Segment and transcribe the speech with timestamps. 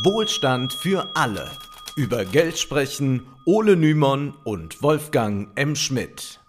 [0.00, 1.50] Wohlstand für alle.
[1.96, 5.76] Über Geld sprechen Ole Nymon und Wolfgang M.
[5.76, 6.40] Schmidt.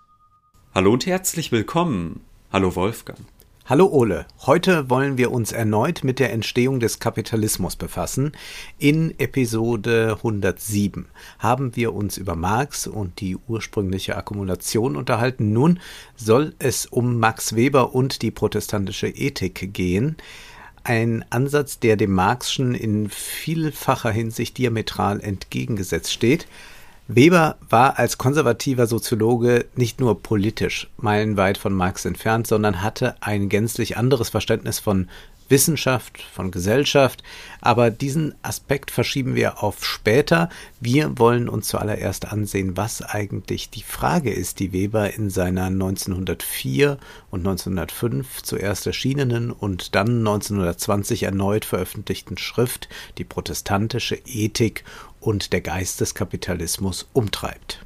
[0.73, 2.21] Hallo und herzlich willkommen.
[2.53, 3.19] Hallo Wolfgang.
[3.65, 8.31] Hallo Ole, heute wollen wir uns erneut mit der Entstehung des Kapitalismus befassen.
[8.77, 11.07] In Episode 107
[11.39, 15.51] haben wir uns über Marx und die ursprüngliche Akkumulation unterhalten.
[15.51, 15.81] Nun
[16.15, 20.15] soll es um Max Weber und die protestantische Ethik gehen
[20.83, 26.47] ein Ansatz, der dem Marxischen in vielfacher Hinsicht diametral entgegengesetzt steht.
[27.07, 33.49] Weber war als konservativer Soziologe nicht nur politisch meilenweit von Marx entfernt, sondern hatte ein
[33.49, 35.09] gänzlich anderes Verständnis von
[35.53, 37.21] Wissenschaft, von Gesellschaft.
[37.61, 40.49] Aber diesen Aspekt verschieben wir auf später.
[40.81, 46.97] Wir wollen uns zuallererst ansehen, was eigentlich die Frage ist, die Weber in seiner 1904
[47.29, 52.89] und 1905 zuerst erschienenen und dann 1920 erneut veröffentlichten Schrift
[53.19, 54.83] Die protestantische Ethik
[55.19, 57.85] und der Geist des Kapitalismus umtreibt.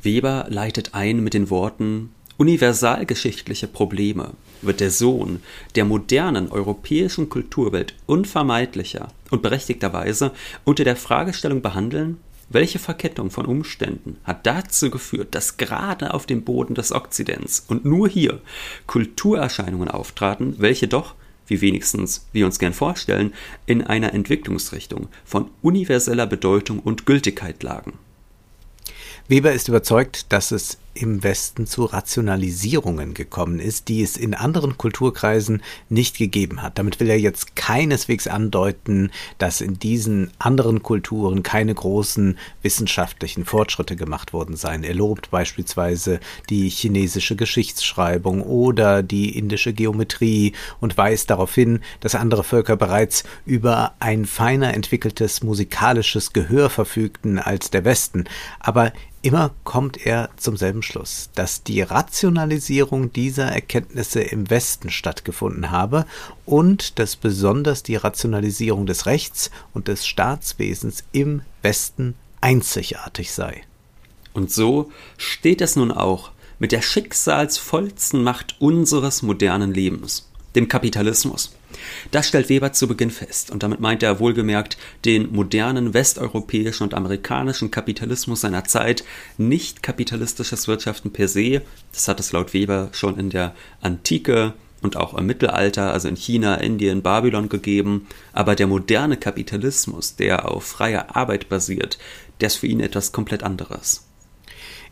[0.00, 4.30] Weber leitet ein mit den Worten universalgeschichtliche Probleme
[4.62, 5.42] wird der Sohn
[5.74, 10.32] der modernen europäischen Kulturwelt unvermeidlicher und berechtigterweise
[10.64, 16.44] unter der Fragestellung behandeln, welche Verkettung von Umständen hat dazu geführt, dass gerade auf dem
[16.44, 18.40] Boden des Okzidents und nur hier
[18.86, 21.14] Kulturerscheinungen auftraten, welche doch,
[21.46, 23.34] wie wenigstens wir uns gern vorstellen,
[23.66, 27.94] in einer Entwicklungsrichtung von universeller Bedeutung und Gültigkeit lagen.
[29.28, 34.76] Weber ist überzeugt, dass es im Westen zu Rationalisierungen gekommen ist, die es in anderen
[34.76, 36.78] Kulturkreisen nicht gegeben hat.
[36.78, 43.94] Damit will er jetzt keineswegs andeuten, dass in diesen anderen Kulturen keine großen wissenschaftlichen Fortschritte
[43.94, 44.82] gemacht worden seien.
[44.82, 46.18] Er lobt beispielsweise
[46.50, 53.22] die chinesische Geschichtsschreibung oder die indische Geometrie und weist darauf hin, dass andere Völker bereits
[53.46, 58.24] über ein feiner entwickeltes musikalisches Gehör verfügten als der Westen.
[58.58, 65.70] Aber Immer kommt er zum selben Schluss, dass die Rationalisierung dieser Erkenntnisse im Westen stattgefunden
[65.70, 66.06] habe
[66.46, 73.62] und dass besonders die Rationalisierung des Rechts und des Staatswesens im Westen einzigartig sei.
[74.32, 81.54] Und so steht es nun auch mit der schicksalsvollsten Macht unseres modernen Lebens, dem Kapitalismus.
[82.10, 86.94] Das stellt Weber zu Beginn fest, und damit meint er wohlgemerkt den modernen westeuropäischen und
[86.94, 89.04] amerikanischen Kapitalismus seiner Zeit,
[89.36, 91.62] nicht kapitalistisches Wirtschaften per se,
[91.92, 96.16] das hat es laut Weber schon in der Antike und auch im Mittelalter, also in
[96.16, 101.98] China, Indien, Babylon gegeben, aber der moderne Kapitalismus, der auf freier Arbeit basiert,
[102.40, 104.07] der ist für ihn etwas komplett anderes.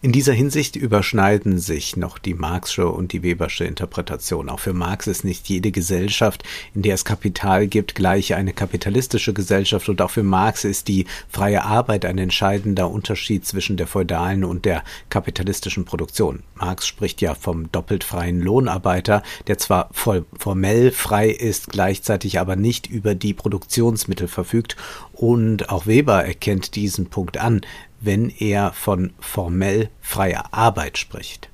[0.03, 4.51] In dieser Hinsicht überschneiden sich noch die Marxsche und die Webersche Interpretation.
[4.51, 9.33] Auch für Marx ist nicht jede Gesellschaft, in der es Kapital gibt, gleich eine kapitalistische
[9.33, 14.45] Gesellschaft und auch für Marx ist die freie Arbeit ein entscheidender Unterschied zwischen der feudalen
[14.45, 16.43] und der kapitalistischen Produktion.
[16.57, 22.57] Marx spricht ja vom doppelt freien Lohnarbeiter, der zwar voll formell frei ist, gleichzeitig aber
[22.57, 24.77] nicht über die Produktionsmittel verfügt
[25.13, 27.63] und auch Weber erkennt diesen Punkt an
[28.01, 31.49] wenn er von formell freier Arbeit spricht.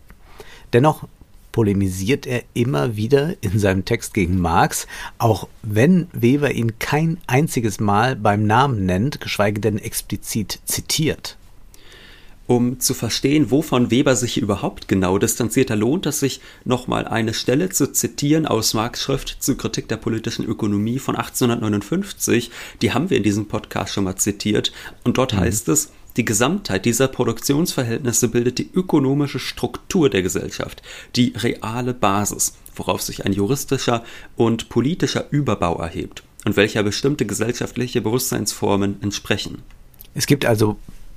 [0.73, 1.07] Dennoch
[1.53, 4.87] polemisiert er immer wieder in seinem Text gegen Marx,
[5.19, 11.37] auch wenn Weber ihn kein einziges Mal beim Namen nennt, geschweige denn explizit zitiert.
[12.49, 17.35] Um zu verstehen, wovon Weber sich überhaupt genau distanziert, da lohnt es sich, nochmal eine
[17.35, 22.51] Stelle zu zitieren aus Marx Schrift zur Kritik der politischen Ökonomie von 1859.
[22.83, 24.73] Die haben wir in diesem Podcast schon mal zitiert.
[25.05, 25.39] Und dort mhm.
[25.39, 30.83] heißt es, die Gesamtheit dieser Produktionsverhältnisse bildet die ökonomische Struktur der Gesellschaft,
[31.17, 34.05] die reale Basis, worauf sich ein juristischer
[34.37, 39.63] und politischer Überbau erhebt und welcher bestimmte gesellschaftliche Bewusstseinsformen entsprechen.
[40.15, 40.77] Es gibt also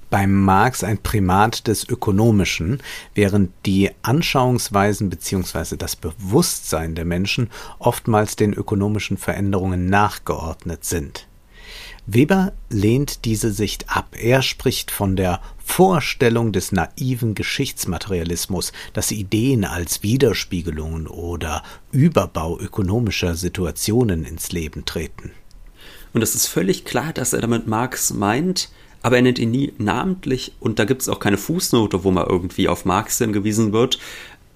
[0.10, 2.82] beim Marx ein Primat des Ökonomischen,
[3.16, 5.76] während die Anschauungsweisen bzw.
[5.78, 11.28] das Bewusstsein der Menschen oftmals den ökonomischen Veränderungen nachgeordnet sind.
[12.08, 14.16] Weber lehnt diese Sicht ab.
[14.20, 23.36] Er spricht von der Vorstellung des naiven Geschichtsmaterialismus, dass Ideen als Widerspiegelungen oder Überbau ökonomischer
[23.36, 25.32] Situationen ins Leben treten.
[26.14, 28.70] Und es ist völlig klar, dass er damit Marx meint,
[29.02, 32.26] aber er nennt ihn nie namentlich und da gibt es auch keine Fußnote, wo mal
[32.28, 34.00] irgendwie auf Marx hingewiesen wird.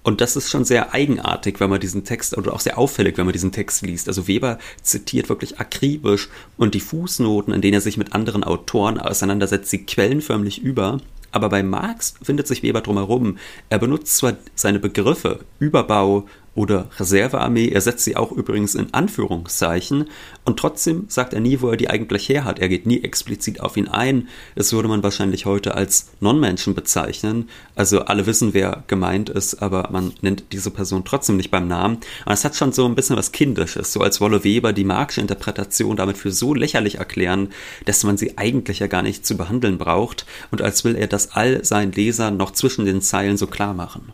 [0.02, 3.26] Und das ist schon sehr eigenartig, wenn man diesen Text, oder auch sehr auffällig, wenn
[3.26, 4.08] man diesen Text liest.
[4.08, 8.98] Also Weber zitiert wirklich akribisch und die Fußnoten, in denen er sich mit anderen Autoren
[8.98, 11.00] auseinandersetzt, sie quellen förmlich über.
[11.32, 13.38] Aber bei Marx findet sich Weber drumherum.
[13.68, 16.26] Er benutzt zwar seine Begriffe Überbau
[16.60, 17.68] oder Reservearmee.
[17.68, 20.10] Er setzt sie auch übrigens in Anführungszeichen.
[20.44, 22.58] Und trotzdem sagt er nie, wo er die eigentlich her hat.
[22.58, 24.28] Er geht nie explizit auf ihn ein.
[24.56, 27.48] Das würde man wahrscheinlich heute als Non-Menschen bezeichnen.
[27.74, 31.96] Also alle wissen, wer gemeint ist, aber man nennt diese Person trotzdem nicht beim Namen.
[32.26, 33.94] Und es hat schon so ein bisschen was Kindisches.
[33.94, 37.48] So als wolle Weber die marxische Interpretation damit für so lächerlich erklären,
[37.86, 40.26] dass man sie eigentlich ja gar nicht zu behandeln braucht.
[40.50, 44.12] Und als will er das all seinen Lesern noch zwischen den Zeilen so klar machen.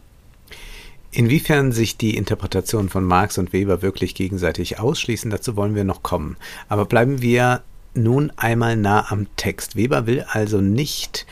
[1.16, 6.02] Inwiefern sich die Interpretationen von Marx und Weber wirklich gegenseitig ausschließen, dazu wollen wir noch
[6.02, 6.36] kommen.
[6.68, 7.62] Aber bleiben wir
[7.94, 9.76] nun einmal nah am Text.
[9.76, 11.24] Weber will also nicht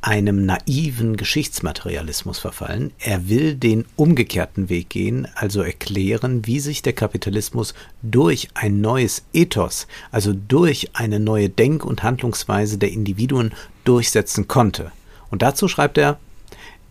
[0.00, 2.92] einem naiven Geschichtsmaterialismus verfallen.
[2.98, 9.22] Er will den umgekehrten Weg gehen, also erklären, wie sich der Kapitalismus durch ein neues
[9.32, 13.54] Ethos, also durch eine neue Denk- und Handlungsweise der Individuen
[13.84, 14.90] durchsetzen konnte.
[15.30, 16.18] Und dazu schreibt er,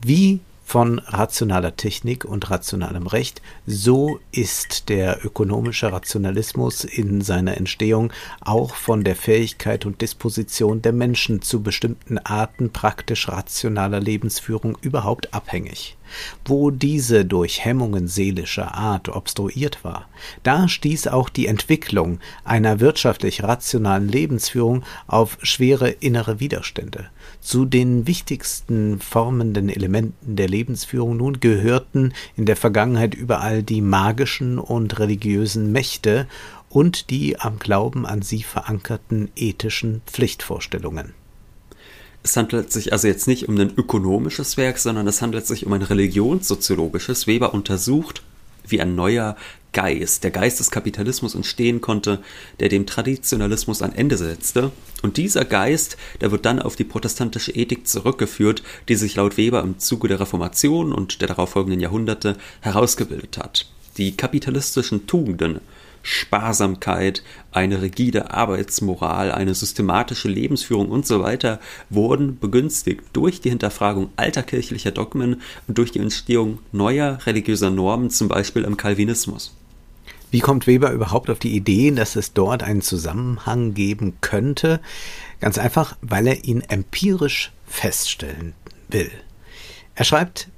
[0.01, 3.41] wie von rationaler Technik und rationalem Recht.
[3.67, 10.91] So ist der ökonomische Rationalismus in seiner Entstehung auch von der Fähigkeit und Disposition der
[10.91, 15.97] Menschen zu bestimmten Arten praktisch rationaler Lebensführung überhaupt abhängig.
[16.45, 20.07] Wo diese durch Hemmungen seelischer Art obstruiert war,
[20.43, 27.09] da stieß auch die Entwicklung einer wirtschaftlich rationalen Lebensführung auf schwere innere Widerstände.
[27.45, 34.57] Zu den wichtigsten formenden Elementen der Lebensführung nun gehörten in der Vergangenheit überall die magischen
[34.57, 36.27] und religiösen Mächte
[36.69, 41.13] und die am Glauben an sie verankerten ethischen Pflichtvorstellungen.
[42.23, 45.73] Es handelt sich also jetzt nicht um ein ökonomisches Werk, sondern es handelt sich um
[45.73, 47.27] ein religionssoziologisches.
[47.27, 48.23] Weber untersucht,
[48.67, 49.35] wie ein neuer
[49.75, 52.19] Geist, der Geist des Kapitalismus entstehen konnte,
[52.61, 54.71] der dem Traditionalismus ein Ende setzte.
[55.01, 59.61] Und dieser Geist, der wird dann auf die protestantische Ethik zurückgeführt, die sich laut Weber
[59.61, 63.65] im Zuge der Reformation und der darauffolgenden Jahrhunderte herausgebildet hat.
[63.97, 65.59] Die kapitalistischen Tugenden
[66.05, 71.59] Sparsamkeit, eine rigide Arbeitsmoral, eine systematische Lebensführung und so weiter
[71.89, 78.11] wurden begünstigt durch die Hinterfragung alter kirchlicher Dogmen und durch die Entstehung neuer religiöser Normen,
[78.11, 79.55] zum Beispiel im Calvinismus.
[80.29, 84.81] Wie kommt Weber überhaupt auf die Idee, dass es dort einen Zusammenhang geben könnte?
[85.39, 88.53] Ganz einfach, weil er ihn empirisch feststellen
[88.89, 89.09] will.
[89.95, 90.49] Er schreibt,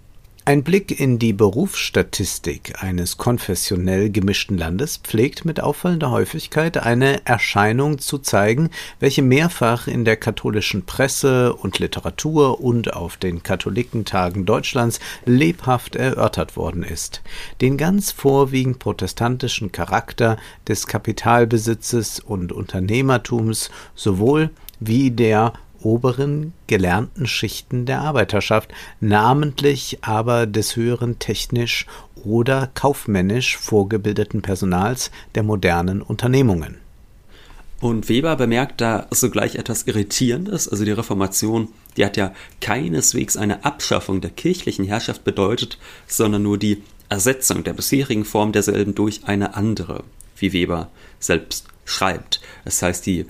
[0.48, 7.98] ein Blick in die Berufsstatistik eines konfessionell gemischten Landes pflegt mit auffallender Häufigkeit eine Erscheinung
[7.98, 8.70] zu zeigen,
[9.02, 16.56] welche mehrfach in der katholischen Presse und Literatur und auf den Katholikentagen Deutschlands lebhaft erörtert
[16.56, 17.24] worden ist.
[17.60, 25.52] Den ganz vorwiegend protestantischen Charakter des Kapitalbesitzes und Unternehmertums sowohl wie der
[25.88, 31.86] oberen gelernten Schichten der Arbeiterschaft, namentlich aber des höheren technisch
[32.26, 36.76] oder kaufmännisch vorgebildeten Personals der modernen Unternehmungen.
[37.80, 40.68] Und Weber bemerkt da sogleich etwas Irritierendes.
[40.68, 46.58] Also die Reformation, die hat ja keineswegs eine Abschaffung der kirchlichen Herrschaft bedeutet, sondern nur
[46.58, 50.04] die Ersetzung der bisherigen Form derselben durch eine andere,
[50.38, 50.90] wie Weber
[51.20, 52.42] selbst schreibt.
[52.66, 53.26] Das heißt, die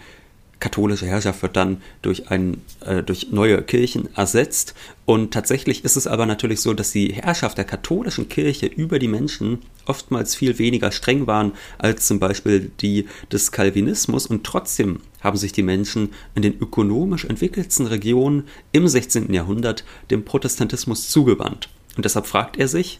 [0.59, 4.73] katholische Herrschaft wird dann durch, ein, äh, durch neue Kirchen ersetzt.
[5.05, 9.07] Und tatsächlich ist es aber natürlich so, dass die Herrschaft der katholischen Kirche über die
[9.07, 14.25] Menschen oftmals viel weniger streng waren als zum Beispiel die des Calvinismus.
[14.25, 19.31] Und trotzdem haben sich die Menschen in den ökonomisch entwickelten Regionen im 16.
[19.33, 21.69] Jahrhundert dem Protestantismus zugewandt.
[21.95, 22.99] Und deshalb fragt er sich,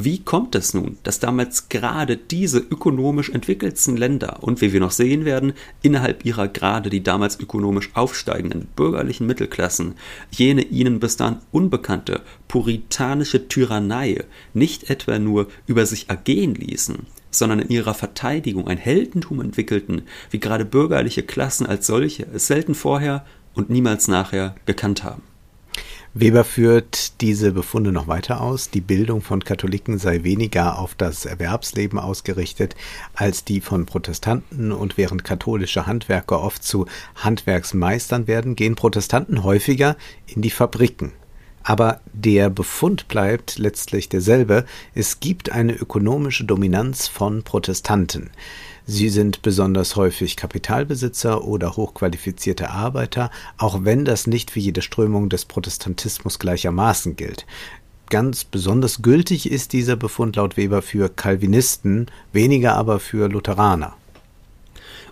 [0.00, 4.92] wie kommt es nun, dass damals gerade diese ökonomisch entwickelten Länder und wie wir noch
[4.92, 9.94] sehen werden, innerhalb ihrer gerade die damals ökonomisch aufsteigenden bürgerlichen Mittelklassen
[10.30, 14.24] jene ihnen bis dahin unbekannte puritanische Tyrannei
[14.54, 20.38] nicht etwa nur über sich ergehen ließen, sondern in ihrer Verteidigung ein Heldentum entwickelten, wie
[20.38, 25.27] gerade bürgerliche Klassen als solche es selten vorher und niemals nachher gekannt haben.
[26.14, 28.70] Weber führt diese Befunde noch weiter aus.
[28.70, 32.74] Die Bildung von Katholiken sei weniger auf das Erwerbsleben ausgerichtet
[33.14, 36.86] als die von Protestanten und während katholische Handwerker oft zu
[37.16, 39.96] Handwerksmeistern werden, gehen Protestanten häufiger
[40.26, 41.12] in die Fabriken.
[41.62, 44.64] Aber der Befund bleibt letztlich derselbe.
[44.94, 48.30] Es gibt eine ökonomische Dominanz von Protestanten.
[48.90, 55.28] Sie sind besonders häufig Kapitalbesitzer oder hochqualifizierte Arbeiter, auch wenn das nicht für jede Strömung
[55.28, 57.44] des Protestantismus gleichermaßen gilt.
[58.08, 63.94] Ganz besonders gültig ist dieser Befund laut Weber für Calvinisten, weniger aber für Lutheraner.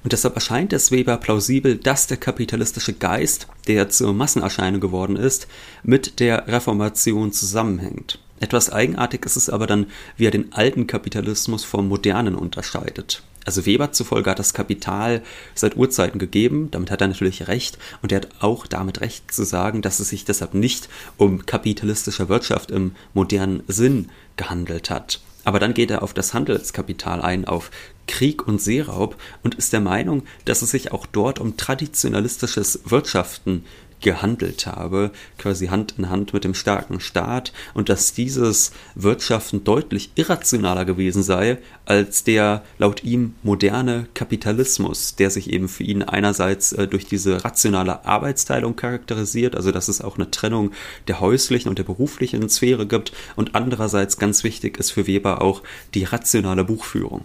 [0.03, 5.49] Und deshalb erscheint es Weber plausibel, dass der kapitalistische Geist, der zur Massenerscheinung geworden ist,
[5.83, 8.21] mit der Reformation zusammenhängt.
[8.41, 13.23] Etwas eigenartig ist es aber dann, wie er den alten Kapitalismus vom modernen unterscheidet.
[13.47, 15.23] Also Weber zufolge hat das Kapital
[15.55, 19.45] seit Urzeiten gegeben, damit hat er natürlich recht, und er hat auch damit recht zu
[19.45, 25.21] sagen, dass es sich deshalb nicht um kapitalistische Wirtschaft im modernen Sinn gehandelt hat.
[25.45, 27.71] Aber dann geht er auf das Handelskapital ein, auf
[28.09, 33.65] Krieg und Seeraub und ist der Meinung, dass es sich auch dort um traditionalistisches Wirtschaften
[34.01, 40.11] gehandelt habe, quasi Hand in Hand mit dem starken Staat und dass dieses Wirtschaften deutlich
[40.15, 46.73] irrationaler gewesen sei als der laut ihm moderne Kapitalismus, der sich eben für ihn einerseits
[46.73, 50.73] äh, durch diese rationale Arbeitsteilung charakterisiert, also dass es auch eine Trennung
[51.07, 55.63] der häuslichen und der beruflichen Sphäre gibt und andererseits ganz wichtig ist für Weber auch
[55.95, 57.25] die rationale Buchführung.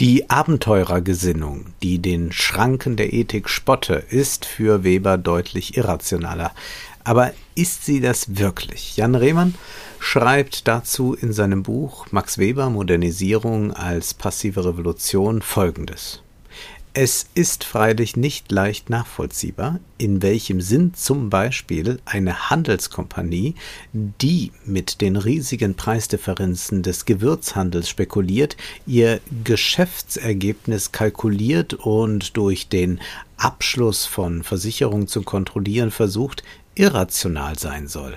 [0.00, 6.50] Die Abenteurergesinnung, die den Schranken der Ethik spotte, ist für Weber deutlich irrationaler.
[7.04, 8.96] Aber ist sie das wirklich?
[8.96, 9.54] Jan Rehmann
[10.00, 16.23] schreibt dazu in seinem Buch Max Weber Modernisierung als passive Revolution folgendes.
[16.96, 23.56] Es ist freilich nicht leicht nachvollziehbar, in welchem Sinn zum Beispiel eine Handelskompanie,
[23.92, 33.00] die mit den riesigen Preisdifferenzen des Gewürzhandels spekuliert, ihr Geschäftsergebnis kalkuliert und durch den
[33.38, 36.44] Abschluss von Versicherungen zu kontrollieren versucht,
[36.76, 38.14] irrational sein soll.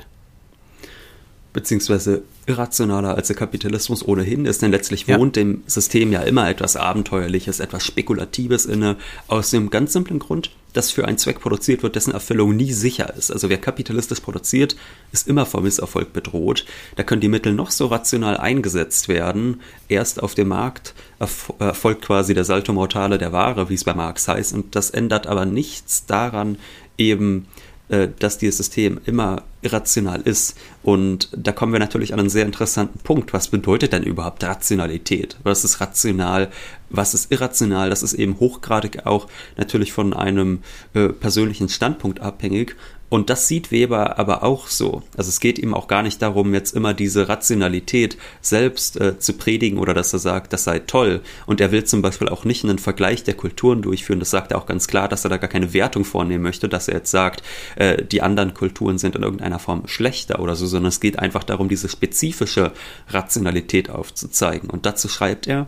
[1.51, 5.43] Beziehungsweise irrationaler als der Kapitalismus ohnehin ist, denn letztlich wohnt ja.
[5.43, 8.95] dem System ja immer etwas Abenteuerliches, etwas Spekulatives inne,
[9.27, 13.13] aus dem ganz simplen Grund, dass für einen Zweck produziert wird, dessen Erfüllung nie sicher
[13.15, 13.31] ist.
[13.31, 14.77] Also wer kapitalistisch produziert,
[15.11, 16.65] ist immer vor Misserfolg bedroht.
[16.95, 19.61] Da können die Mittel noch so rational eingesetzt werden.
[19.89, 24.27] Erst auf dem Markt erfolgt quasi der Salto Mortale der Ware, wie es bei Marx
[24.27, 26.57] heißt, und das ändert aber nichts daran,
[26.97, 27.47] eben
[27.89, 30.57] äh, dass dieses System immer irrational ist.
[30.83, 33.33] Und da kommen wir natürlich an einen sehr interessanten Punkt.
[33.33, 35.37] Was bedeutet denn überhaupt Rationalität?
[35.43, 36.49] Was ist rational?
[36.89, 37.89] Was ist irrational?
[37.89, 40.59] Das ist eben hochgradig auch natürlich von einem
[40.93, 42.75] äh, persönlichen Standpunkt abhängig.
[43.09, 45.01] Und das sieht Weber aber auch so.
[45.15, 49.33] Also es geht ihm auch gar nicht darum, jetzt immer diese Rationalität selbst äh, zu
[49.33, 51.21] predigen oder dass er sagt, das sei toll.
[51.45, 54.19] Und er will zum Beispiel auch nicht einen Vergleich der Kulturen durchführen.
[54.19, 56.89] Das sagt er auch ganz klar, dass er da gar keine Wertung vornehmen möchte, dass
[56.89, 57.43] er jetzt sagt,
[57.77, 61.45] äh, die anderen Kulturen sind in irgendeiner Form schlechter oder so, sondern es geht einfach
[61.45, 62.73] darum, diese spezifische
[63.09, 64.69] Rationalität aufzuzeigen.
[64.69, 65.67] Und dazu schreibt er,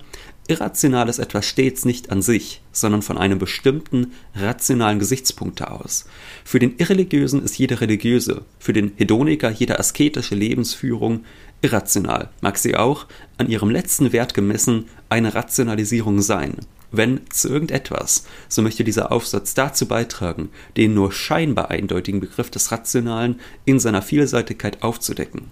[0.49, 6.05] Irrational ist etwas stets nicht an sich, sondern von einem bestimmten rationalen Gesichtspunkte aus.
[6.43, 11.23] Für den Irreligiösen ist jede religiöse, für den Hedoniker jede asketische Lebensführung
[11.61, 13.05] irrational, mag sie auch,
[13.37, 16.55] an ihrem letzten Wert gemessen, eine Rationalisierung sein.
[16.91, 22.71] Wenn zu irgendetwas, so möchte dieser Aufsatz dazu beitragen, den nur scheinbar eindeutigen Begriff des
[22.71, 25.51] Rationalen in seiner Vielseitigkeit aufzudecken.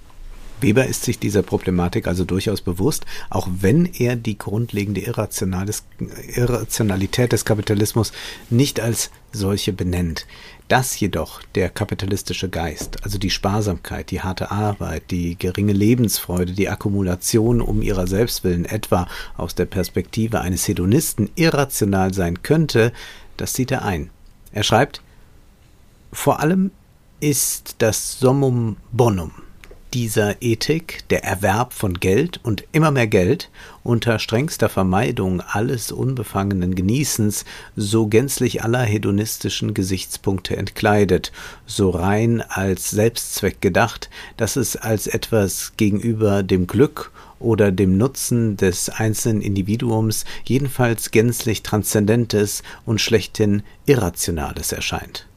[0.59, 7.45] Weber ist sich dieser Problematik also durchaus bewusst, auch wenn er die grundlegende Irrationalität des
[7.45, 8.11] Kapitalismus
[8.49, 10.25] nicht als solche benennt.
[10.67, 16.69] Dass jedoch der kapitalistische Geist, also die Sparsamkeit, die harte Arbeit, die geringe Lebensfreude, die
[16.69, 22.91] Akkumulation um ihrer Selbstwillen etwa aus der Perspektive eines Hedonisten irrational sein könnte,
[23.37, 24.09] das sieht er ein.
[24.51, 25.01] Er schreibt,
[26.11, 26.71] vor allem
[27.19, 29.31] ist das Summum bonum,
[29.93, 33.49] dieser Ethik der Erwerb von Geld und immer mehr Geld
[33.83, 41.31] unter strengster Vermeidung alles unbefangenen Genießens so gänzlich aller hedonistischen Gesichtspunkte entkleidet,
[41.65, 48.57] so rein als Selbstzweck gedacht, dass es als etwas gegenüber dem Glück oder dem Nutzen
[48.57, 55.27] des einzelnen Individuums jedenfalls gänzlich Transzendentes und schlechthin Irrationales erscheint.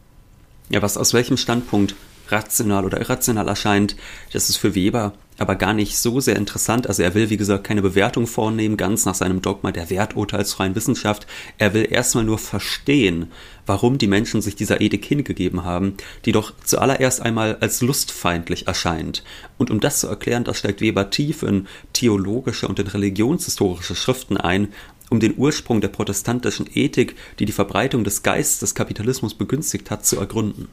[0.70, 1.94] Ja, was aus welchem Standpunkt
[2.32, 3.96] rational oder irrational erscheint,
[4.32, 6.86] das ist für Weber aber gar nicht so sehr interessant.
[6.86, 11.26] Also er will, wie gesagt, keine Bewertung vornehmen, ganz nach seinem Dogma der werturteilsfreien Wissenschaft.
[11.56, 13.32] Er will erstmal nur verstehen,
[13.64, 15.94] warum die Menschen sich dieser Ethik hingegeben haben,
[16.26, 19.24] die doch zuallererst einmal als lustfeindlich erscheint.
[19.56, 24.36] Und um das zu erklären, das steigt Weber tief in theologische und in religionshistorische Schriften
[24.36, 24.68] ein,
[25.08, 30.04] um den Ursprung der protestantischen Ethik, die die Verbreitung des Geistes des Kapitalismus begünstigt hat,
[30.04, 30.68] zu ergründen.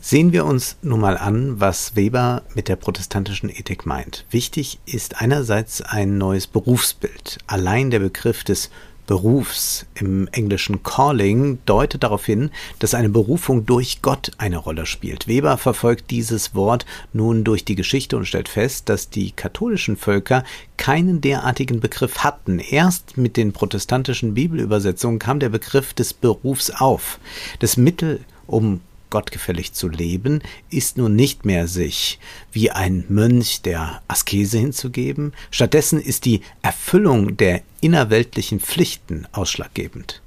[0.00, 4.24] Sehen wir uns nun mal an, was Weber mit der protestantischen Ethik meint.
[4.30, 7.38] Wichtig ist einerseits ein neues Berufsbild.
[7.46, 8.70] Allein der Begriff des
[9.06, 12.50] Berufs im englischen Calling deutet darauf hin,
[12.80, 15.28] dass eine Berufung durch Gott eine Rolle spielt.
[15.28, 20.42] Weber verfolgt dieses Wort nun durch die Geschichte und stellt fest, dass die katholischen Völker
[20.76, 22.58] keinen derartigen Begriff hatten.
[22.58, 27.20] Erst mit den protestantischen Bibelübersetzungen kam der Begriff des Berufs auf.
[27.60, 32.18] Das Mittel, um gottgefällig zu leben, ist nun nicht mehr sich
[32.52, 40.22] wie ein Mönch der Askese hinzugeben, stattdessen ist die Erfüllung der innerweltlichen Pflichten ausschlaggebend.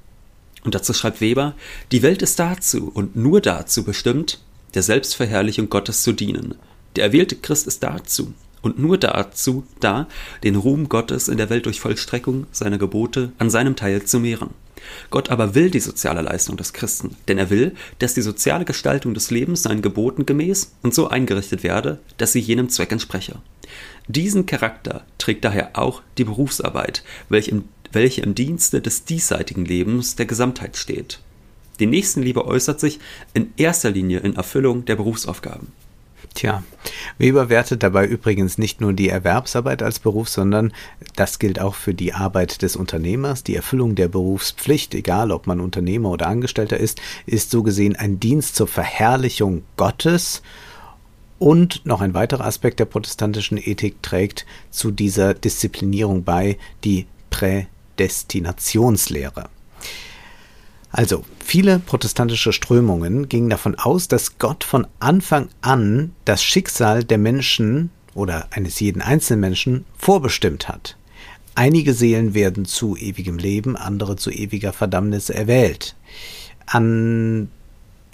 [0.64, 1.54] Und dazu schreibt Weber,
[1.92, 4.40] die Welt ist dazu und nur dazu bestimmt,
[4.74, 6.54] der Selbstverherrlichung Gottes zu dienen.
[6.96, 10.06] Der erwählte Christ ist dazu und nur dazu da,
[10.44, 14.50] den Ruhm Gottes in der Welt durch Vollstreckung seiner Gebote an seinem Teil zu mehren.
[15.10, 19.14] Gott aber will die soziale Leistung des Christen, denn er will, dass die soziale Gestaltung
[19.14, 23.36] des Lebens seinen Geboten gemäß und so eingerichtet werde, dass sie jenem Zweck entspreche.
[24.08, 30.16] Diesen Charakter trägt daher auch die Berufsarbeit, welche im, welche im Dienste des diesseitigen Lebens
[30.16, 31.20] der Gesamtheit steht.
[31.78, 32.98] Die Nächstenliebe äußert sich
[33.32, 35.72] in erster Linie in Erfüllung der Berufsaufgaben.
[36.34, 36.62] Tja,
[37.18, 40.72] Weber wertet dabei übrigens nicht nur die Erwerbsarbeit als Beruf, sondern
[41.16, 43.42] das gilt auch für die Arbeit des Unternehmers.
[43.44, 48.20] Die Erfüllung der Berufspflicht, egal ob man Unternehmer oder Angestellter ist, ist so gesehen ein
[48.20, 50.42] Dienst zur Verherrlichung Gottes.
[51.38, 59.48] Und noch ein weiterer Aspekt der protestantischen Ethik trägt zu dieser Disziplinierung bei, die Prädestinationslehre.
[60.92, 67.18] Also, viele protestantische Strömungen gingen davon aus, dass Gott von Anfang an das Schicksal der
[67.18, 70.96] Menschen oder eines jeden einzelnen Menschen vorbestimmt hat.
[71.54, 75.94] Einige Seelen werden zu ewigem Leben, andere zu ewiger Verdammnis erwählt.
[76.66, 77.50] An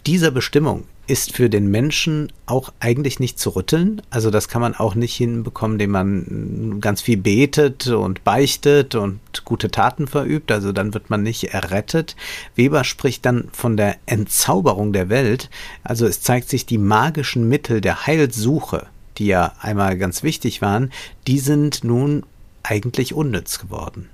[0.06, 4.02] dieser Bestimmung ist für den Menschen auch eigentlich nicht zu rütteln.
[4.10, 9.20] Also das kann man auch nicht hinbekommen, indem man ganz viel betet und beichtet und
[9.44, 10.50] gute Taten verübt.
[10.50, 12.16] Also dann wird man nicht errettet.
[12.54, 15.48] Weber spricht dann von der Entzauberung der Welt.
[15.84, 18.86] Also es zeigt sich die magischen Mittel der Heilsuche,
[19.18, 20.90] die ja einmal ganz wichtig waren,
[21.26, 22.25] die sind nun
[22.62, 24.08] eigentlich unnütz geworden.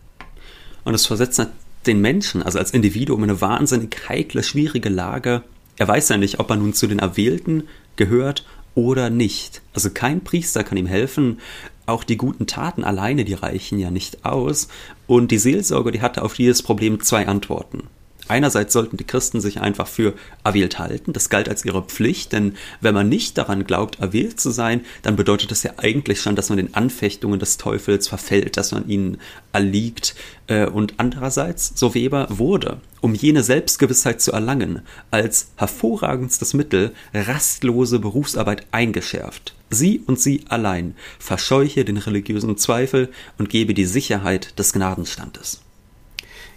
[0.85, 1.41] Und es versetzt
[1.87, 5.43] den Menschen, also als Individuum, in eine wahnsinnig heikle, schwierige Lage,
[5.77, 7.65] er weiß ja nicht, ob er nun zu den Erwählten
[7.97, 9.63] gehört oder nicht.
[9.75, 11.41] Also kein Priester kann ihm helfen.
[11.87, 14.69] Auch die guten Taten alleine, die reichen ja nicht aus.
[15.07, 17.89] Und die Seelsorge, die hatte auf dieses Problem zwei Antworten.
[18.33, 22.55] Einerseits sollten die Christen sich einfach für erwählt halten, das galt als ihre Pflicht, denn
[22.81, 26.49] wenn man nicht daran glaubt, erwählt zu sein, dann bedeutet das ja eigentlich schon, dass
[26.49, 29.19] man den Anfechtungen des Teufels verfällt, dass man ihnen
[29.53, 30.15] erliegt.
[30.47, 34.81] Äh, und andererseits, so Weber, wurde, um jene Selbstgewissheit zu erlangen,
[35.11, 39.55] als hervorragendstes Mittel rastlose Berufsarbeit eingeschärft.
[39.69, 45.61] Sie und sie allein verscheuche den religiösen Zweifel und gebe die Sicherheit des Gnadenstandes.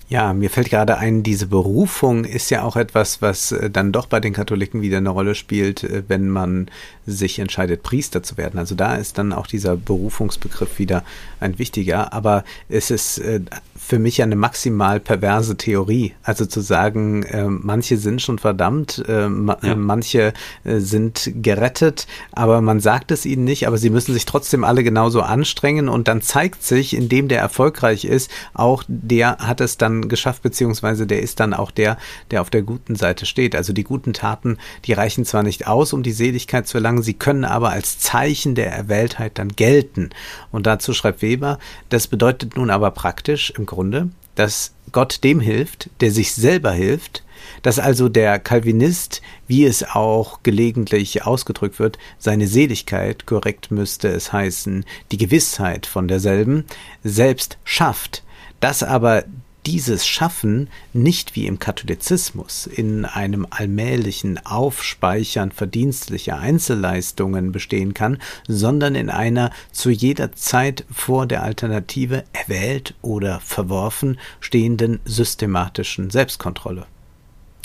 [0.08, 4.06] Ja, mir fällt gerade ein, diese Berufung ist ja auch etwas, was äh, dann doch
[4.06, 6.70] bei den Katholiken wieder eine Rolle spielt, äh, wenn man
[7.08, 8.60] sich entscheidet, Priester zu werden.
[8.60, 11.04] Also da ist dann auch dieser Berufungsbegriff wieder
[11.40, 12.14] ein wichtiger.
[12.14, 13.42] Aber es ist äh,
[13.88, 16.14] für mich eine maximal perverse Theorie.
[16.24, 17.26] Also zu sagen,
[17.64, 19.30] manche sind schon verdammt, ja.
[19.76, 24.84] manche sind gerettet, aber man sagt es ihnen nicht, aber sie müssen sich trotzdem alle
[24.84, 29.86] genauso anstrengen und dann zeigt sich, indem der erfolgreich ist, auch der hat es dann
[29.86, 31.98] dann geschafft, beziehungsweise der ist dann auch der,
[32.32, 33.56] der auf der guten Seite steht.
[33.56, 37.14] Also die guten Taten, die reichen zwar nicht aus, um die Seligkeit zu erlangen, sie
[37.14, 40.10] können aber als Zeichen der Erwähltheit dann gelten.
[40.52, 45.90] Und dazu schreibt Weber, das bedeutet nun aber praktisch im Grunde, dass Gott dem hilft,
[46.00, 47.24] der sich selber hilft,
[47.62, 54.32] dass also der Calvinist, wie es auch gelegentlich ausgedrückt wird, seine Seligkeit, korrekt müsste es
[54.32, 56.64] heißen, die Gewissheit von derselben,
[57.04, 58.24] selbst schafft,
[58.62, 59.26] dass aber
[59.66, 68.96] dieses Schaffen nicht wie im Katholizismus in einem allmählichen Aufspeichern verdienstlicher Einzelleistungen bestehen kann, sondern
[68.96, 76.86] in einer zu jeder Zeit vor der Alternative erwählt oder verworfen stehenden systematischen Selbstkontrolle.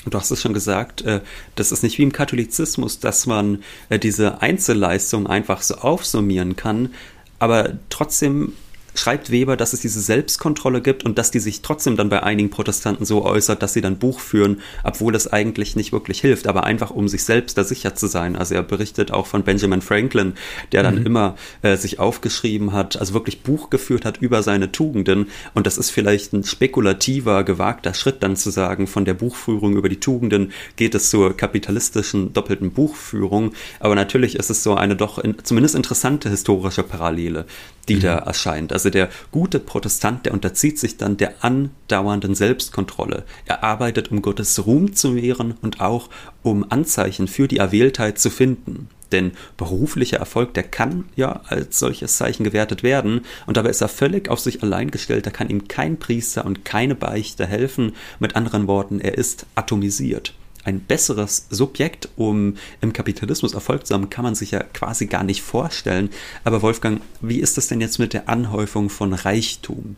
[0.06, 1.20] Du hast es schon gesagt, äh,
[1.56, 6.94] das ist nicht wie im Katholizismus, dass man äh, diese Einzelleistung einfach so aufsummieren kann,
[7.38, 8.54] aber trotzdem
[8.94, 12.50] schreibt Weber, dass es diese Selbstkontrolle gibt und dass die sich trotzdem dann bei einigen
[12.50, 16.64] Protestanten so äußert, dass sie dann Buch führen, obwohl es eigentlich nicht wirklich hilft, aber
[16.64, 18.36] einfach um sich selbst da sicher zu sein.
[18.36, 20.34] Also er berichtet auch von Benjamin Franklin,
[20.72, 21.06] der dann mhm.
[21.06, 25.78] immer äh, sich aufgeschrieben hat, also wirklich Buch geführt hat über seine Tugenden und das
[25.78, 30.52] ist vielleicht ein spekulativer, gewagter Schritt dann zu sagen, von der Buchführung über die Tugenden
[30.76, 35.74] geht es zur kapitalistischen doppelten Buchführung, aber natürlich ist es so eine doch in, zumindest
[35.74, 37.46] interessante historische Parallele,
[37.88, 38.00] die mhm.
[38.00, 38.72] da erscheint.
[38.72, 43.24] Also der gute Protestant, der unterzieht sich dann der andauernden Selbstkontrolle.
[43.44, 46.08] Er arbeitet, um Gottes Ruhm zu mehren und auch
[46.42, 48.88] um Anzeichen für die Erwähltheit zu finden.
[49.12, 53.22] Denn beruflicher Erfolg, der kann ja als solches Zeichen gewertet werden.
[53.46, 55.26] Und dabei ist er völlig auf sich allein gestellt.
[55.26, 57.92] Da kann ihm kein Priester und keine Beichte helfen.
[58.18, 60.34] Mit anderen Worten, er ist atomisiert.
[60.64, 65.24] Ein besseres Subjekt, um im Kapitalismus Erfolg zu haben, kann man sich ja quasi gar
[65.24, 66.10] nicht vorstellen.
[66.44, 69.96] Aber Wolfgang, wie ist das denn jetzt mit der Anhäufung von Reichtum?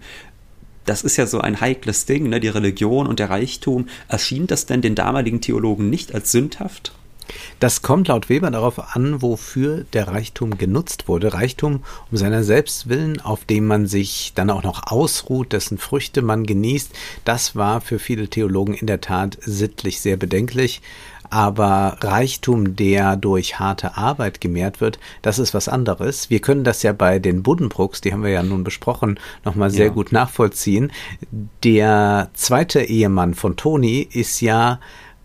[0.85, 2.41] Das ist ja so ein heikles Ding, ne?
[2.41, 3.87] die Religion und der Reichtum.
[4.09, 6.93] Erschien das denn den damaligen Theologen nicht als sündhaft?
[7.61, 11.35] Das kommt laut Weber darauf an, wofür der Reichtum genutzt wurde.
[11.35, 16.23] Reichtum um seiner selbst willen, auf dem man sich dann auch noch ausruht, dessen Früchte
[16.23, 16.93] man genießt,
[17.25, 20.83] das war für viele Theologen in der Tat sittlich sehr bedenklich.
[21.33, 26.29] Aber Reichtum, der durch harte Arbeit gemehrt wird, das ist was anderes.
[26.29, 29.87] Wir können das ja bei den Buddenbrooks, die haben wir ja nun besprochen, nochmal sehr
[29.87, 29.93] ja.
[29.93, 30.93] gut nachvollziehen.
[31.65, 34.79] Der zweite Ehemann von Toni ist ja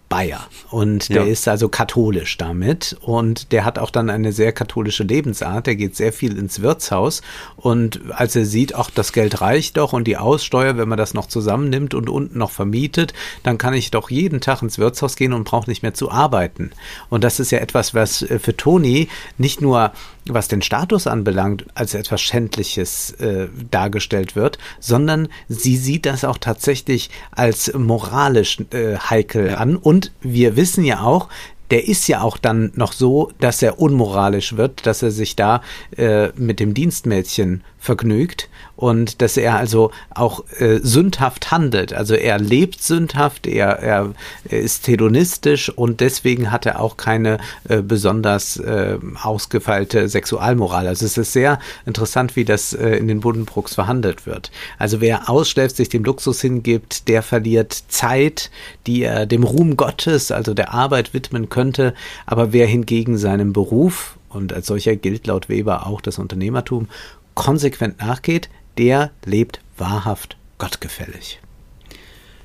[0.09, 1.31] Bayer und der ja.
[1.31, 5.67] ist also katholisch damit und der hat auch dann eine sehr katholische Lebensart.
[5.67, 7.21] Der geht sehr viel ins Wirtshaus
[7.57, 11.13] und als er sieht, ach, das Geld reicht doch und die Aussteuer, wenn man das
[11.13, 15.33] noch zusammennimmt und unten noch vermietet, dann kann ich doch jeden Tag ins Wirtshaus gehen
[15.33, 16.71] und brauche nicht mehr zu arbeiten.
[17.09, 19.91] Und das ist ja etwas, was äh, für Toni nicht nur
[20.29, 26.37] was den Status anbelangt, als etwas Schändliches äh, dargestellt wird, sondern sie sieht das auch
[26.37, 29.57] tatsächlich als moralisch äh, heikel ja.
[29.57, 29.75] an.
[29.75, 31.29] Und wir wissen ja auch,
[31.71, 35.61] der ist ja auch dann noch so, dass er unmoralisch wird, dass er sich da
[35.97, 41.91] äh, mit dem Dienstmädchen vergnügt und dass er also auch äh, sündhaft handelt.
[41.93, 44.13] Also er lebt sündhaft, er, er,
[44.49, 50.87] ist hedonistisch und deswegen hat er auch keine äh, besonders äh, ausgefeilte Sexualmoral.
[50.87, 54.51] Also es ist sehr interessant, wie das äh, in den Buddenbrooks verhandelt wird.
[54.77, 58.51] Also wer ausschläft, sich dem Luxus hingibt, der verliert Zeit,
[58.85, 61.95] die er dem Ruhm Gottes, also der Arbeit widmen könnte.
[62.27, 66.87] Aber wer hingegen seinem Beruf und als solcher gilt laut Weber auch das Unternehmertum
[67.33, 71.39] konsequent nachgeht, der lebt wahrhaft gottgefällig.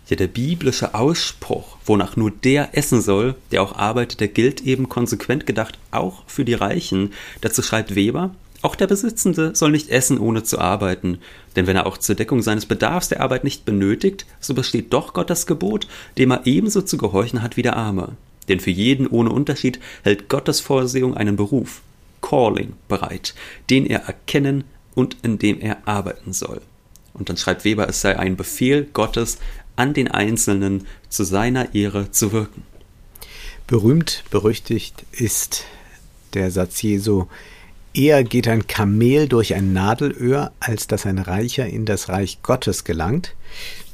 [0.09, 4.89] Ja, der biblische Ausspruch, wonach nur der essen soll, der auch arbeitet, der gilt eben
[4.89, 7.13] konsequent gedacht auch für die Reichen.
[7.41, 11.19] Dazu schreibt Weber, auch der Besitzende soll nicht essen, ohne zu arbeiten,
[11.57, 15.15] denn wenn er auch zur Deckung seines Bedarfs der Arbeit nicht benötigt, so besteht doch
[15.15, 18.11] Gott das Gebot, dem er ebenso zu gehorchen hat wie der Arme.
[18.49, 21.81] Denn für jeden ohne Unterschied hält Gottes Vorsehung einen Beruf,
[22.21, 23.35] Calling, bereit,
[23.69, 24.65] den er erkennen,
[24.95, 26.61] und in dem er arbeiten soll.
[27.15, 29.39] Und dann schreibt Weber, es sei ein Befehl Gottes
[29.77, 32.63] an den Einzelnen zu seiner Ehre zu wirken.
[33.67, 35.65] Berühmt, berüchtigt ist
[36.35, 37.27] der Satz Jesu,
[37.95, 42.85] eher geht ein Kamel durch ein Nadelöhr, als dass ein Reicher in das Reich Gottes
[42.85, 43.35] gelangt.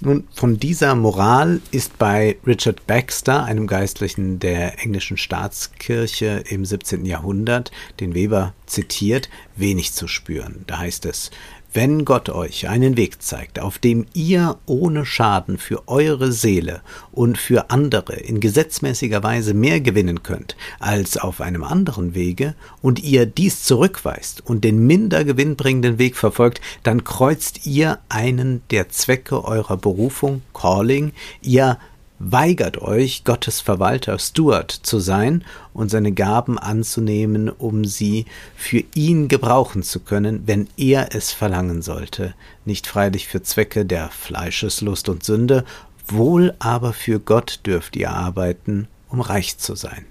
[0.01, 7.05] Nun, von dieser Moral ist bei Richard Baxter, einem Geistlichen der englischen Staatskirche im 17.
[7.05, 10.65] Jahrhundert, den Weber zitiert, wenig zu spüren.
[10.69, 11.31] Da heißt es,
[11.73, 16.81] wenn Gott euch einen Weg zeigt, auf dem ihr ohne Schaden für eure Seele
[17.13, 23.03] und für andere in gesetzmäßiger Weise mehr gewinnen könnt als auf einem anderen Wege, und
[23.03, 29.45] ihr dies zurückweist und den minder gewinnbringenden Weg verfolgt, dann kreuzt ihr einen der Zwecke
[29.45, 31.79] eurer Berufung, Calling, ihr
[32.19, 38.27] weigert euch, Gottes Verwalter Stuart zu sein und seine Gaben anzunehmen, um sie
[38.57, 44.11] für ihn gebrauchen zu können, wenn er es verlangen sollte, nicht freilich für Zwecke der
[44.11, 45.65] Fleischeslust und Sünde,
[46.09, 50.05] wohl aber für Gott dürft ihr arbeiten, um reich zu sein.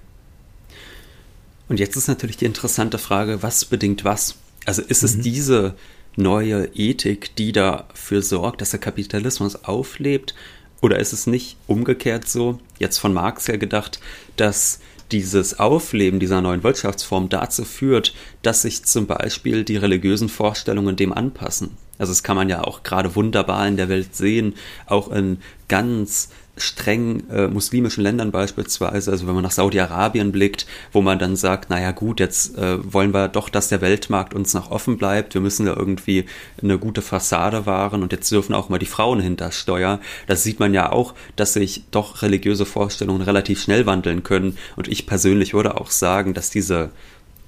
[1.68, 4.36] Und jetzt ist natürlich die interessante Frage, was bedingt was?
[4.64, 5.22] Also ist es mhm.
[5.22, 5.74] diese
[6.16, 10.34] neue Ethik, die dafür sorgt, dass der Kapitalismus auflebt,
[10.80, 14.00] oder ist es nicht umgekehrt so, jetzt von Marx her gedacht,
[14.36, 20.96] dass dieses Aufleben dieser neuen Wirtschaftsform dazu führt, dass sich zum Beispiel die religiösen Vorstellungen
[20.96, 21.76] dem anpassen?
[21.98, 24.54] Also das kann man ja auch gerade wunderbar in der Welt sehen,
[24.86, 31.00] auch in ganz streng äh, muslimischen Ländern beispielsweise, also wenn man nach Saudi-Arabien blickt, wo
[31.00, 34.70] man dann sagt, naja gut, jetzt äh, wollen wir doch, dass der Weltmarkt uns noch
[34.70, 36.24] offen bleibt, wir müssen da irgendwie
[36.62, 40.00] eine gute Fassade wahren und jetzt dürfen auch mal die Frauen hinter Steuer.
[40.26, 44.88] Das sieht man ja auch, dass sich doch religiöse Vorstellungen relativ schnell wandeln können und
[44.88, 46.90] ich persönlich würde auch sagen, dass diese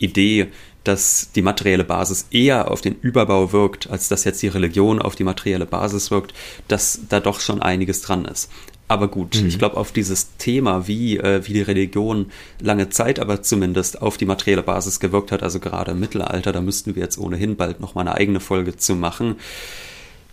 [0.01, 0.49] Idee,
[0.85, 5.15] dass die materielle Basis eher auf den Überbau wirkt, als dass jetzt die Religion auf
[5.15, 6.33] die materielle Basis wirkt,
[6.69, 8.51] dass da doch schon einiges dran ist.
[8.91, 9.47] Aber gut, mhm.
[9.47, 14.17] ich glaube, auf dieses Thema, wie, äh, wie die Religion lange Zeit aber zumindest auf
[14.17, 17.79] die materielle Basis gewirkt hat, also gerade im Mittelalter, da müssten wir jetzt ohnehin bald
[17.79, 19.37] noch mal eine eigene Folge zu machen.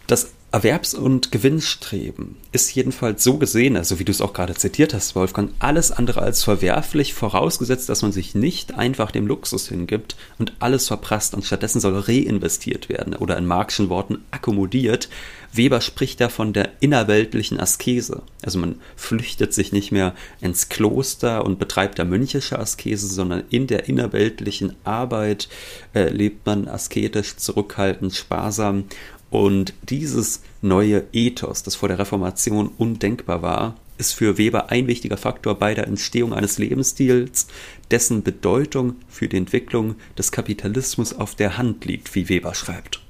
[0.07, 4.93] Das Erwerbs- und Gewinnstreben ist jedenfalls so gesehen, also wie du es auch gerade zitiert
[4.93, 10.15] hast, Wolfgang, alles andere als verwerflich, vorausgesetzt, dass man sich nicht einfach dem Luxus hingibt
[10.39, 15.09] und alles verprasst und stattdessen soll reinvestiert werden oder in Marxischen Worten akkommodiert.
[15.51, 18.21] Weber spricht da von der innerweltlichen Askese.
[18.41, 23.67] Also man flüchtet sich nicht mehr ins Kloster und betreibt da münchische Askese, sondern in
[23.67, 25.49] der innerweltlichen Arbeit
[25.93, 28.85] äh, lebt man asketisch, zurückhaltend, sparsam
[29.29, 35.17] und dieses neue Ethos, das vor der Reformation undenkbar war, ist für Weber ein wichtiger
[35.17, 37.47] Faktor bei der Entstehung eines Lebensstils,
[37.91, 43.01] dessen Bedeutung für die Entwicklung des Kapitalismus auf der Hand liegt, wie Weber schreibt.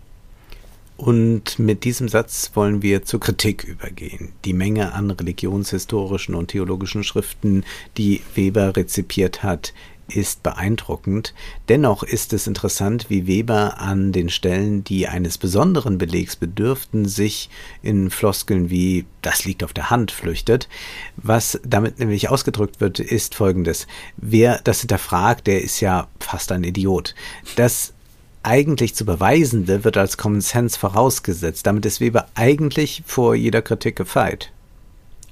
[0.96, 4.30] Und mit diesem Satz wollen wir zur Kritik übergehen.
[4.46, 7.64] Die Menge an religionshistorischen und theologischen Schriften,
[7.98, 9.74] die Weber rezipiert hat,
[10.08, 11.34] ist beeindruckend.
[11.70, 17.50] Dennoch ist es interessant, wie Weber an den Stellen, die eines besonderen Belegs bedürften, sich
[17.82, 20.70] in Floskeln wie das liegt auf der Hand flüchtet.
[21.18, 23.88] Was damit nämlich ausgedrückt wird, ist folgendes.
[24.16, 27.14] Wer das hinterfragt, der ist ja fast ein Idiot.
[27.56, 27.94] Das
[28.44, 31.66] eigentlich zu Beweisende wird als Common Sense vorausgesetzt.
[31.66, 34.52] Damit ist Weber eigentlich vor jeder Kritik gefeit.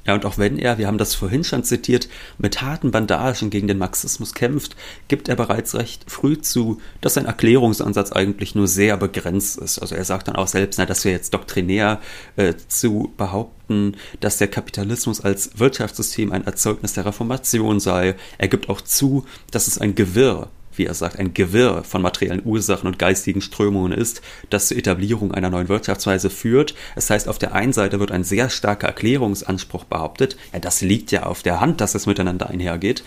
[0.05, 3.67] Ja, und auch wenn er, wir haben das vorhin schon zitiert, mit harten Bandagen gegen
[3.67, 4.75] den Marxismus kämpft,
[5.07, 9.79] gibt er bereits recht früh zu, dass sein Erklärungsansatz eigentlich nur sehr begrenzt ist.
[9.79, 11.99] Also er sagt dann auch selbst, na, dass wir jetzt doktrinär
[12.35, 18.15] äh, zu behaupten, dass der Kapitalismus als Wirtschaftssystem ein Erzeugnis der Reformation sei.
[18.37, 22.41] Er gibt auch zu, dass es ein Gewirr wie er sagt, ein Gewirr von materiellen
[22.45, 26.75] Ursachen und geistigen Strömungen ist, das zur Etablierung einer neuen Wirtschaftsweise führt.
[26.95, 31.11] Das heißt, auf der einen Seite wird ein sehr starker Erklärungsanspruch behauptet, ja, das liegt
[31.11, 33.03] ja auf der Hand, dass es miteinander einhergeht.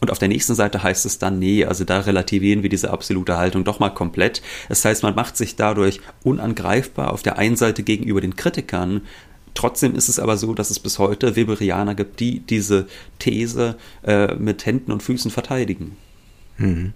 [0.00, 3.36] Und auf der nächsten Seite heißt es dann, nee, also da relativieren wir diese absolute
[3.36, 4.42] Haltung doch mal komplett.
[4.68, 9.02] Das heißt, man macht sich dadurch unangreifbar auf der einen Seite gegenüber den Kritikern,
[9.58, 12.86] Trotzdem ist es aber so, dass es bis heute Weberianer gibt, die diese
[13.18, 15.96] These äh, mit Händen und Füßen verteidigen.
[16.58, 16.94] Mhm.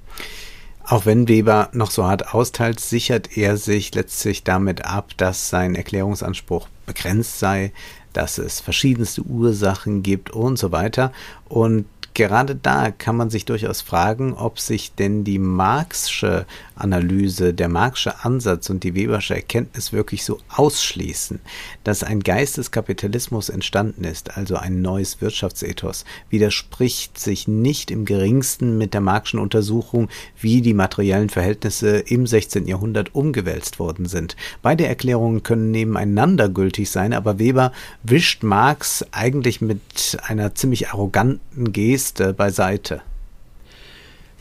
[0.84, 5.74] Auch wenn Weber noch so hart austeilt, sichert er sich letztlich damit ab, dass sein
[5.74, 7.72] Erklärungsanspruch begrenzt sei,
[8.12, 11.12] dass es verschiedenste Ursachen gibt und so weiter.
[11.48, 17.68] Und gerade da kann man sich durchaus fragen, ob sich denn die Marxische Analyse, der
[17.68, 21.40] Marxische Ansatz und die Webersche Erkenntnis wirklich so ausschließen,
[21.84, 28.04] dass ein Geist des Kapitalismus entstanden ist, also ein neues Wirtschaftsethos, widerspricht sich nicht im
[28.04, 30.08] geringsten mit der Marxischen Untersuchung,
[30.40, 32.66] wie die materiellen Verhältnisse im 16.
[32.66, 34.36] Jahrhundert umgewälzt worden sind.
[34.62, 41.72] Beide Erklärungen können nebeneinander gültig sein, aber Weber wischt Marx eigentlich mit einer ziemlich arroganten
[41.72, 43.02] Geste beiseite.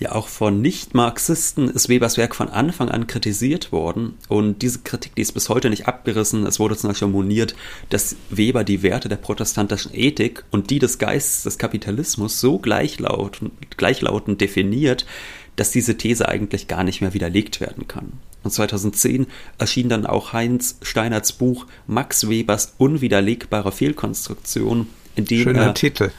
[0.01, 4.15] Ja, auch von Nicht-Marxisten ist Webers Werk von Anfang an kritisiert worden.
[4.29, 6.47] Und diese Kritik, die ist bis heute nicht abgerissen.
[6.47, 7.53] Es wurde zum Beispiel moniert,
[7.89, 13.51] dass Weber die Werte der protestantischen Ethik und die des Geistes des Kapitalismus so gleichlautend,
[13.77, 15.05] gleichlautend definiert,
[15.55, 18.13] dass diese These eigentlich gar nicht mehr widerlegt werden kann.
[18.41, 19.27] Und 2010
[19.59, 26.09] erschien dann auch Heinz Steinerts Buch Max Webers unwiderlegbare Fehlkonstruktion, in dem Schöner er Titel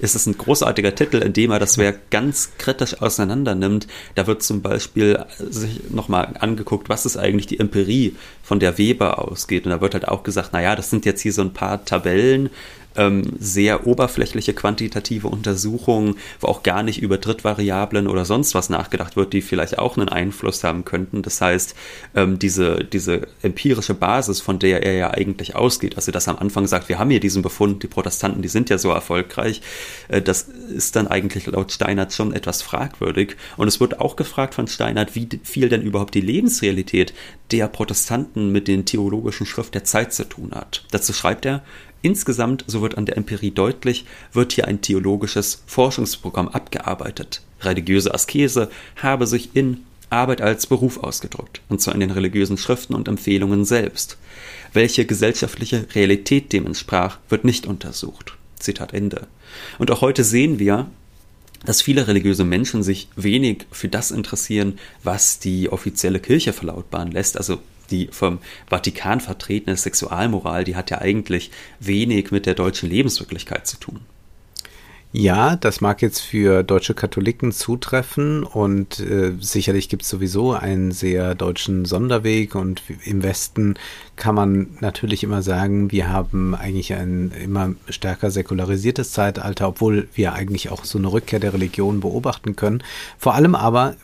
[0.00, 3.86] ist es ein großartiger Titel, in dem er das Werk ganz kritisch auseinander nimmt.
[4.14, 9.20] Da wird zum Beispiel sich nochmal angeguckt, was ist eigentlich die Empirie, von der Weber
[9.20, 9.64] ausgeht.
[9.64, 12.50] Und da wird halt auch gesagt, naja, das sind jetzt hier so ein paar Tabellen,
[12.96, 19.16] ähm, sehr oberflächliche quantitative Untersuchungen, wo auch gar nicht über Drittvariablen oder sonst was nachgedacht
[19.16, 21.22] wird, die vielleicht auch einen Einfluss haben könnten.
[21.22, 21.74] Das heißt,
[22.14, 26.38] ähm, diese, diese empirische Basis, von der er ja eigentlich ausgeht, also dass er am
[26.38, 29.62] Anfang sagt, wir haben hier diesen Befund, die Protestanten, die sind ja so erfolgreich,
[30.08, 33.36] äh, das ist dann eigentlich laut Steinert schon etwas fragwürdig.
[33.56, 37.14] Und es wird auch gefragt von Steinert, wie viel denn überhaupt die Lebensrealität
[37.50, 40.84] der Protestanten mit den theologischen Schrift der Zeit zu tun hat.
[40.90, 41.62] Dazu schreibt er,
[42.02, 47.42] Insgesamt, so wird an der Empirie deutlich, wird hier ein theologisches Forschungsprogramm abgearbeitet.
[47.60, 52.94] Religiöse Askese habe sich in Arbeit als Beruf ausgedrückt, und zwar in den religiösen Schriften
[52.94, 54.16] und Empfehlungen selbst.
[54.72, 58.34] Welche gesellschaftliche Realität dem entsprach, wird nicht untersucht.
[58.58, 59.26] Zitat Ende.
[59.78, 60.86] Und auch heute sehen wir,
[61.64, 67.36] dass viele religiöse Menschen sich wenig für das interessieren, was die offizielle Kirche verlautbaren lässt,
[67.36, 67.58] also
[67.90, 73.78] die vom Vatikan vertretene Sexualmoral, die hat ja eigentlich wenig mit der deutschen Lebenswirklichkeit zu
[73.78, 74.00] tun.
[75.12, 80.92] Ja, das mag jetzt für deutsche Katholiken zutreffen und äh, sicherlich gibt es sowieso einen
[80.92, 83.74] sehr deutschen Sonderweg und im Westen
[84.14, 90.34] kann man natürlich immer sagen, wir haben eigentlich ein immer stärker säkularisiertes Zeitalter, obwohl wir
[90.34, 92.84] eigentlich auch so eine Rückkehr der Religion beobachten können.
[93.18, 93.96] Vor allem aber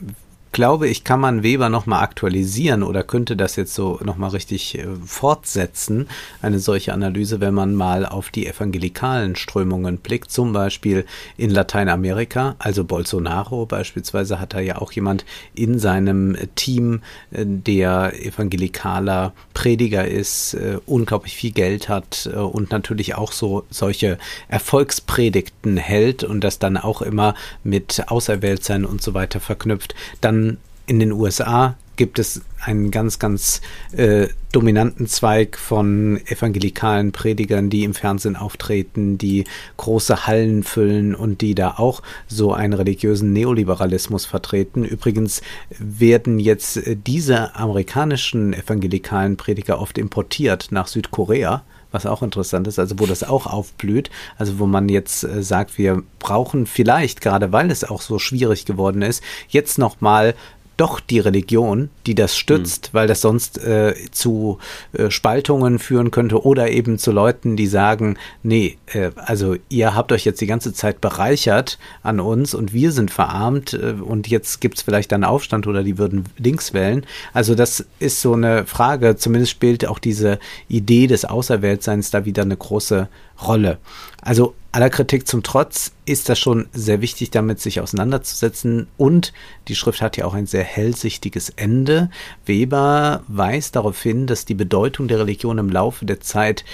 [0.52, 4.87] glaube ich, kann man Weber nochmal aktualisieren oder könnte das jetzt so nochmal richtig äh,
[5.04, 6.09] fortsetzen,
[6.40, 11.04] eine solche Analyse, wenn man mal auf die evangelikalen Strömungen blickt, zum Beispiel
[11.37, 18.14] in Lateinamerika, also Bolsonaro beispielsweise hat da ja auch jemand in seinem Team, äh, der
[18.24, 24.16] evangelikaler Prediger ist, äh, unglaublich viel Geld hat äh, und natürlich auch so solche
[24.48, 30.45] Erfolgspredigten hält und das dann auch immer mit Auserwähltsein und so weiter verknüpft, dann
[30.87, 33.61] in den USA gibt es einen ganz, ganz
[33.92, 39.44] äh, dominanten Zweig von evangelikalen Predigern, die im Fernsehen auftreten, die
[39.76, 44.85] große Hallen füllen und die da auch so einen religiösen Neoliberalismus vertreten.
[44.85, 45.42] Übrigens
[45.78, 52.79] werden jetzt äh, diese amerikanischen evangelikalen Prediger oft importiert nach Südkorea was auch interessant ist,
[52.79, 57.53] also wo das auch aufblüht, also wo man jetzt äh, sagt, wir brauchen vielleicht, gerade
[57.53, 60.35] weil es auch so schwierig geworden ist, jetzt nochmal
[60.76, 62.96] doch die Religion, die das stützt, mhm.
[62.96, 64.58] weil das sonst äh, zu
[64.92, 70.12] äh, Spaltungen führen könnte oder eben zu Leuten, die sagen, nee, äh, also ihr habt
[70.12, 74.60] euch jetzt die ganze Zeit bereichert an uns und wir sind verarmt äh, und jetzt
[74.60, 77.06] gibt's vielleicht einen Aufstand oder die würden links wählen.
[77.32, 82.42] Also das ist so eine Frage, zumindest spielt auch diese Idee des Auserwähltseins da wieder
[82.42, 83.08] eine große
[83.42, 83.78] Rolle.
[84.20, 88.88] Also aller Kritik zum Trotz ist das schon sehr wichtig, damit sich auseinanderzusetzen.
[88.98, 89.32] Und
[89.68, 92.10] die Schrift hat ja auch ein sehr hellsichtiges Ende.
[92.44, 96.66] Weber weist darauf hin, dass die Bedeutung der Religion im Laufe der Zeit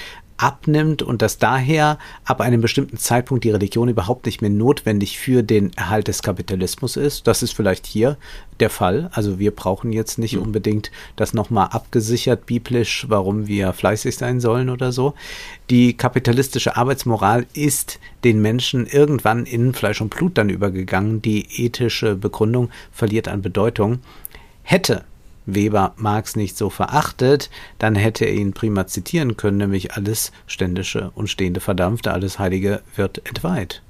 [0.43, 5.45] abnimmt und dass daher ab einem bestimmten Zeitpunkt die Religion überhaupt nicht mehr notwendig für
[5.45, 7.29] den Erhalt des Kapitalismus ist.
[7.29, 8.17] Das ist vielleicht hier
[8.59, 9.09] der Fall.
[9.13, 10.43] Also wir brauchen jetzt nicht mhm.
[10.43, 15.15] unbedingt das nochmal abgesichert biblisch, warum wir fleißig sein sollen oder so.
[15.71, 21.23] Die kapitalistische Arbeitsmoral ist den Menschen irgendwann in Fleisch und Blut dann übergegangen.
[21.23, 24.01] Die ethische Begründung verliert an Bedeutung.
[24.65, 25.05] Hätte
[25.47, 31.11] Weber Marx nicht so verachtet, dann hätte er ihn prima zitieren können, nämlich alles Ständische
[31.15, 33.83] und Stehende verdampfte, alles Heilige wird entweiht.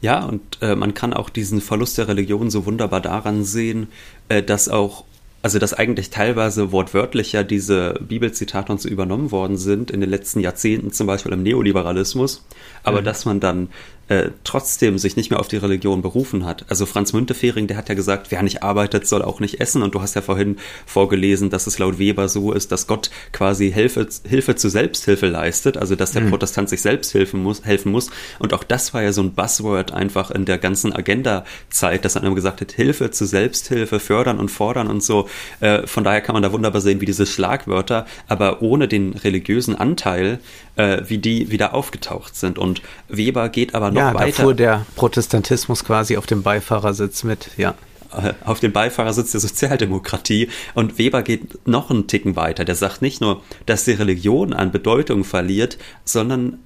[0.00, 3.88] Ja, und äh, man kann auch diesen Verlust der Religion so wunderbar daran sehen,
[4.28, 5.04] äh, dass auch
[5.40, 10.10] also dass eigentlich teilweise wortwörtlich ja diese Bibelzitate und so übernommen worden sind in den
[10.10, 12.44] letzten Jahrzehnten, zum Beispiel im Neoliberalismus,
[12.82, 13.04] aber mhm.
[13.04, 13.68] dass man dann
[14.08, 16.64] äh, trotzdem sich nicht mehr auf die Religion berufen hat.
[16.68, 19.82] Also Franz Müntefering, der hat ja gesagt, wer nicht arbeitet, soll auch nicht essen.
[19.82, 23.72] Und du hast ja vorhin vorgelesen, dass es laut Weber so ist, dass Gott quasi
[23.72, 26.30] Hilfe, Hilfe zur Selbsthilfe leistet, also dass der mhm.
[26.30, 28.10] Protestant sich selbst helfen muss, helfen muss.
[28.38, 32.34] Und auch das war ja so ein Buzzword einfach in der ganzen Agenda-Zeit, dass immer
[32.34, 35.28] gesagt hat, Hilfe zur Selbsthilfe, fördern und fordern und so.
[35.60, 39.74] Äh, von daher kann man da wunderbar sehen, wie diese Schlagwörter, aber ohne den religiösen
[39.74, 40.40] Anteil,
[40.78, 42.58] äh, wie die wieder aufgetaucht sind.
[42.58, 44.36] Und Weber geht aber noch ja, weiter.
[44.38, 47.74] Da fuhr der Protestantismus quasi auf dem Beifahrersitz mit, ja
[48.12, 50.48] äh, auf dem Beifahrersitz der Sozialdemokratie.
[50.74, 52.64] Und Weber geht noch einen Ticken weiter.
[52.64, 56.58] Der sagt nicht nur, dass die Religion an Bedeutung verliert, sondern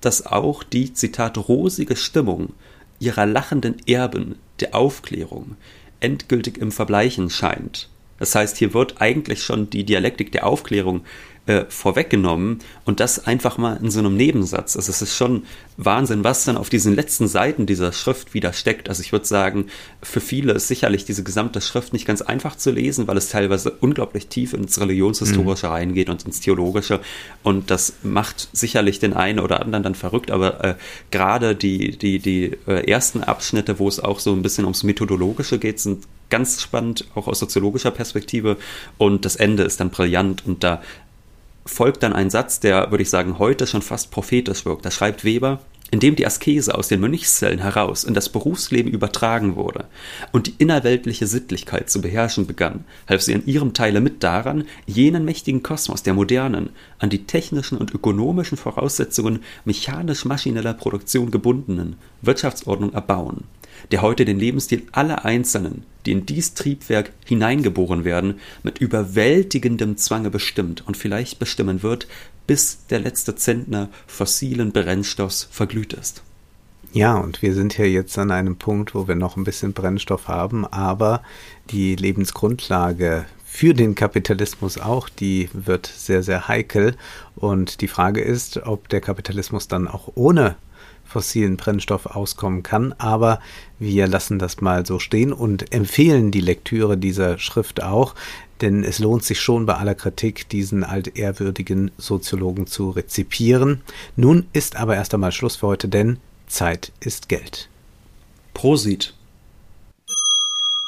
[0.00, 2.54] dass auch die, Zitat, rosige Stimmung
[3.00, 5.56] ihrer lachenden Erben der Aufklärung
[6.00, 7.88] endgültig im Verbleichen scheint.
[8.18, 11.02] Das heißt, hier wird eigentlich schon die Dialektik der Aufklärung
[11.48, 14.76] äh, vorweggenommen und das einfach mal in so einem Nebensatz.
[14.76, 15.44] Also es ist schon
[15.78, 18.90] Wahnsinn, was dann auf diesen letzten Seiten dieser Schrift wieder steckt.
[18.90, 19.66] Also ich würde sagen,
[20.02, 23.70] für viele ist sicherlich diese gesamte Schrift nicht ganz einfach zu lesen, weil es teilweise
[23.70, 25.72] unglaublich tief ins Religionshistorische mhm.
[25.72, 27.00] reingeht und ins Theologische
[27.42, 30.74] und das macht sicherlich den einen oder anderen dann verrückt, aber äh,
[31.10, 35.58] gerade die, die, die äh, ersten Abschnitte, wo es auch so ein bisschen ums Methodologische
[35.58, 38.58] geht, sind ganz spannend, auch aus soziologischer Perspektive
[38.98, 40.82] und das Ende ist dann brillant und da
[41.68, 44.84] folgt dann ein Satz, der, würde ich sagen, heute schon fast prophetisch wirkt.
[44.84, 49.86] Da schreibt Weber, indem die Askese aus den Mönchszellen heraus in das Berufsleben übertragen wurde
[50.32, 55.24] und die innerweltliche Sittlichkeit zu beherrschen begann, half sie in ihrem Teile mit daran, jenen
[55.24, 63.44] mächtigen Kosmos der modernen, an die technischen und ökonomischen Voraussetzungen mechanisch-maschineller Produktion gebundenen Wirtschaftsordnung erbauen
[63.90, 70.30] der heute den Lebensstil aller Einzelnen, die in dies Triebwerk hineingeboren werden, mit überwältigendem Zwange
[70.30, 72.06] bestimmt und vielleicht bestimmen wird,
[72.46, 76.22] bis der letzte Zentner fossilen Brennstoffs verglüht ist.
[76.92, 80.26] Ja, und wir sind hier jetzt an einem Punkt, wo wir noch ein bisschen Brennstoff
[80.26, 81.22] haben, aber
[81.70, 86.94] die Lebensgrundlage für den Kapitalismus auch, die wird sehr, sehr heikel.
[87.34, 90.56] Und die Frage ist, ob der Kapitalismus dann auch ohne
[91.08, 92.92] fossilen Brennstoff auskommen kann.
[92.98, 93.40] Aber
[93.78, 98.14] wir lassen das mal so stehen und empfehlen die Lektüre dieser Schrift auch,
[98.60, 103.82] denn es lohnt sich schon bei aller Kritik, diesen altehrwürdigen Soziologen zu rezipieren.
[104.16, 107.68] Nun ist aber erst einmal Schluss für heute, denn Zeit ist Geld.
[108.54, 109.14] Prosit.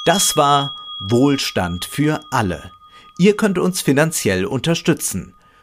[0.05, 2.73] Das war Wohlstand für alle.
[3.19, 5.35] Ihr könnt uns finanziell unterstützen